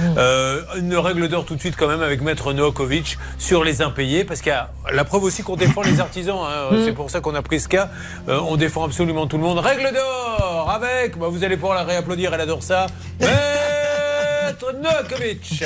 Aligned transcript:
Euh, 0.00 0.62
une 0.76 0.96
règle 0.96 1.28
d'or 1.28 1.44
tout 1.44 1.54
de 1.54 1.60
suite 1.60 1.76
quand 1.76 1.88
même 1.88 2.02
avec 2.02 2.20
Maître 2.20 2.52
Novakovic 2.52 3.18
sur 3.38 3.64
les 3.64 3.82
impayés, 3.82 4.24
parce 4.24 4.40
qu'il 4.40 4.50
y 4.50 4.54
a 4.54 4.70
la 4.92 5.04
preuve 5.04 5.24
aussi 5.24 5.42
qu'on 5.42 5.56
défend 5.56 5.82
les 5.82 6.00
artisans. 6.00 6.38
hein. 6.42 6.74
Mm. 6.76 6.84
C'est 6.84 6.92
pour 6.92 7.10
ça 7.10 7.20
qu'on 7.20 7.34
a 7.34 7.42
pris 7.42 7.60
ce 7.60 7.68
cas. 7.68 7.90
Euh, 8.28 8.40
on 8.48 8.56
défend 8.56 8.84
absolument 8.84 9.26
tout 9.26 9.36
le 9.36 9.42
monde. 9.42 9.58
Règle 9.58 9.92
d'or 9.92 10.70
avec, 10.74 11.18
bah, 11.18 11.26
vous 11.30 11.44
allez 11.44 11.56
pouvoir 11.56 11.76
la 11.76 11.84
réapplaudir, 11.84 12.32
elle 12.34 12.40
adore 12.40 12.62
ça. 12.62 12.86
Maître 13.20 14.72
Novakovic. 14.80 15.64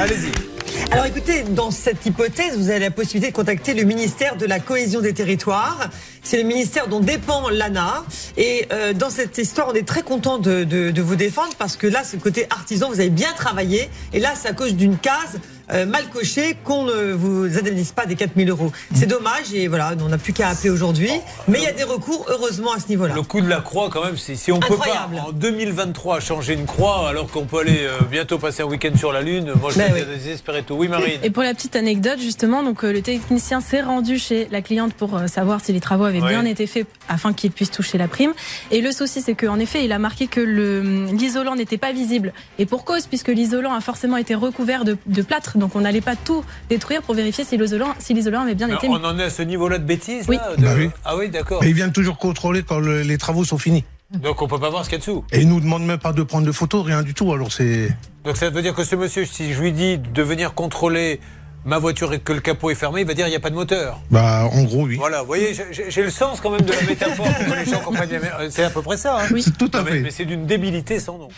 Allez-y. 0.00 0.53
Alors 0.90 1.06
écoutez, 1.06 1.42
dans 1.42 1.70
cette 1.70 2.04
hypothèse, 2.06 2.56
vous 2.56 2.68
avez 2.70 2.78
la 2.78 2.90
possibilité 2.90 3.30
de 3.30 3.36
contacter 3.36 3.74
le 3.74 3.84
ministère 3.84 4.36
de 4.36 4.46
la 4.46 4.60
cohésion 4.60 5.00
des 5.00 5.12
territoires. 5.14 5.88
C'est 6.22 6.36
le 6.36 6.44
ministère 6.44 6.88
dont 6.88 7.00
dépend 7.00 7.48
l'ANA. 7.48 8.04
Et 8.36 8.66
euh, 8.72 8.92
dans 8.92 9.10
cette 9.10 9.38
histoire, 9.38 9.68
on 9.70 9.74
est 9.74 9.86
très 9.86 10.02
content 10.02 10.38
de, 10.38 10.64
de- 10.64 10.90
de 10.90 11.02
vous 11.02 11.16
défendre 11.16 11.52
parce 11.58 11.76
que 11.76 11.86
là, 11.86 12.02
c'est 12.04 12.16
le 12.16 12.22
côté 12.22 12.46
artisan, 12.50 12.88
vous 12.90 13.00
avez 13.00 13.10
bien 13.10 13.32
travaillé. 13.34 13.88
Et 14.12 14.20
là, 14.20 14.32
c'est 14.40 14.48
à 14.48 14.52
cause 14.52 14.74
d'une 14.74 14.96
case 14.98 15.38
euh, 15.72 15.86
mal 15.86 16.04
cochée 16.12 16.56
qu'on 16.64 16.84
ne 16.84 17.12
vous 17.12 17.58
indemnise 17.58 17.92
pas 17.92 18.06
des 18.06 18.14
4000 18.16 18.50
euros. 18.50 18.72
C'est 18.94 19.06
dommage 19.06 19.52
et 19.54 19.68
voilà, 19.68 19.92
on 20.00 20.08
n'a 20.08 20.18
plus 20.18 20.32
qu'à 20.32 20.48
appeler 20.48 20.70
aujourd'hui. 20.70 21.10
Mais 21.48 21.58
il 21.58 21.64
y 21.64 21.66
a 21.66 21.72
des 21.72 21.84
recours, 21.84 22.26
heureusement, 22.28 22.72
à 22.72 22.80
ce 22.80 22.88
niveau-là. 22.88 23.14
Le 23.14 23.22
coup 23.22 23.40
de 23.40 23.48
la 23.48 23.60
croix, 23.60 23.88
quand 23.90 24.04
même, 24.04 24.16
si 24.16 24.50
on 24.52 24.56
Incroyable. 24.56 25.10
peut 25.10 25.16
pas 25.16 25.22
en 25.28 25.32
2023 25.32 26.20
changer 26.20 26.54
une 26.54 26.66
croix 26.66 27.08
alors 27.08 27.30
qu'on 27.30 27.44
peut 27.44 27.58
aller 27.60 27.78
euh, 27.82 27.98
bientôt 28.10 28.38
passer 28.38 28.62
un 28.62 28.66
week-end 28.66 28.92
sur 28.96 29.12
la 29.12 29.22
Lune, 29.22 29.52
moi 29.60 29.70
je 29.72 29.78
Ben 29.78 29.92
suis 29.92 30.02
oui. 30.02 30.08
désespéré 30.16 30.62
tout. 30.62 30.74
Oui, 30.74 30.88
Marine. 30.88 31.20
Et 31.22 31.30
pour 31.30 31.42
la 31.42 31.54
petite 31.54 31.76
anecdote, 31.76 32.18
justement, 32.20 32.62
donc 32.62 32.84
euh, 32.84 32.92
le 32.92 33.02
technicien 33.02 33.60
s'est 33.60 33.82
rendu 33.82 34.18
chez 34.18 34.48
la 34.50 34.62
cliente 34.62 34.94
pour 34.94 35.16
euh, 35.16 35.26
savoir 35.26 35.60
si 35.64 35.72
les 35.72 35.80
travaux 35.80 36.04
avaient 36.04 36.20
bien 36.20 36.44
été 36.44 36.66
faits 36.66 36.86
afin 37.08 37.32
qu'il 37.32 37.50
puisse 37.50 37.70
toucher 37.70 37.98
la 37.98 38.08
prime. 38.08 38.32
Et 38.70 38.80
le 38.80 38.92
souci, 38.92 39.22
c'est 39.22 39.34
qu'en 39.34 39.58
effet, 39.58 39.84
il 39.84 39.92
a 39.92 39.98
marqué 39.98 40.26
que 40.26 40.40
l'isolant 40.40 41.56
n'était 41.56 41.78
pas 41.78 41.92
visible. 41.92 42.32
Et 42.58 42.66
pour 42.66 42.84
cause, 42.84 43.06
puisque 43.06 43.28
l'isolant 43.28 43.74
a 43.74 43.80
forcément 43.80 44.16
été 44.16 44.34
recouvert 44.34 44.84
de, 44.84 44.96
de 45.06 45.22
plâtre, 45.22 45.53
donc 45.54 45.74
on 45.76 45.80
n'allait 45.80 46.00
pas 46.00 46.16
tout 46.16 46.44
détruire 46.68 47.02
pour 47.02 47.14
vérifier 47.14 47.44
si 47.44 47.56
l'isolant 47.56 47.94
si 47.98 48.14
l'isolant 48.14 48.42
avait 48.42 48.54
bien 48.54 48.68
été 48.68 48.88
mis. 48.88 48.94
on 48.94 49.04
en 49.04 49.18
est 49.18 49.24
à 49.24 49.30
ce 49.30 49.42
niveau-là 49.42 49.78
de 49.78 49.84
bêtises 49.84 50.26
Oui. 50.28 50.36
là, 50.36 50.56
de- 50.56 50.62
Bah 50.62 50.70
oui. 50.76 50.90
Ah 51.04 51.16
oui, 51.16 51.28
d'accord. 51.30 51.62
Et 51.64 51.68
ils 51.68 51.74
viennent 51.74 51.92
toujours 51.92 52.18
contrôler 52.18 52.62
quand 52.62 52.78
le- 52.78 53.02
les 53.02 53.18
travaux 53.18 53.44
sont 53.44 53.58
finis. 53.58 53.84
Donc 54.12 54.42
on 54.42 54.46
peut 54.48 54.60
pas 54.60 54.70
voir 54.70 54.84
ce 54.84 54.90
qu'il 54.90 54.98
y 54.98 55.00
a 55.02 55.04
dessous. 55.04 55.24
Et 55.32 55.40
ils 55.40 55.48
nous 55.48 55.60
demandent 55.60 55.86
même 55.86 55.98
pas 55.98 56.12
de 56.12 56.22
prendre 56.22 56.46
de 56.46 56.52
photos, 56.52 56.84
rien 56.84 57.02
du 57.02 57.14
tout. 57.14 57.32
Alors 57.32 57.50
c'est. 57.52 57.88
Donc 58.24 58.36
ça 58.36 58.50
veut 58.50 58.62
dire 58.62 58.74
que 58.74 58.84
ce 58.84 58.94
monsieur, 58.96 59.24
si 59.24 59.52
je 59.52 59.60
lui 59.60 59.72
dis 59.72 59.98
de 59.98 60.22
venir 60.22 60.54
contrôler 60.54 61.20
ma 61.64 61.78
voiture 61.78 62.12
et 62.12 62.18
que 62.20 62.32
le 62.34 62.40
capot 62.40 62.70
est 62.70 62.74
fermé, 62.74 63.00
il 63.00 63.06
va 63.06 63.14
dire 63.14 63.26
il 63.26 63.30
n'y 63.30 63.36
a 63.36 63.40
pas 63.40 63.48
de 63.50 63.54
moteur. 63.54 63.98
Bah, 64.10 64.48
en 64.52 64.62
gros, 64.64 64.84
oui. 64.84 64.96
Voilà, 64.96 65.20
vous 65.22 65.26
voyez, 65.26 65.54
j'ai- 65.88 66.02
le 66.02 66.10
sens 66.10 66.40
quand 66.42 66.50
même 66.50 66.60
de 66.60 66.72
la 66.72 66.82
métaphore 66.82 67.24
pour 67.26 67.46
que 67.54 67.58
les 67.58 67.64
gens 67.64 67.80
comprennent 67.80 68.10
euh, 68.12 68.48
C'est 68.50 68.64
à 68.64 68.70
peu 68.70 68.82
près 68.82 68.98
ça. 68.98 69.18
hein. 69.20 69.26
Oui. 69.32 69.42
C'est 69.42 69.56
tout 69.56 69.70
à 69.72 69.78
Non, 69.78 69.84
mais 69.84 69.90
fait. 69.92 70.00
mais 70.00 70.10
c'est 70.10 70.26
d'une 70.26 70.44
débilité 70.46 71.00
sans 71.00 71.16
nom. 71.18 71.28